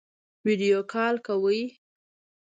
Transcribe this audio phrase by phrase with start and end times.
[0.45, 1.61] ویډیو کال کوئ؟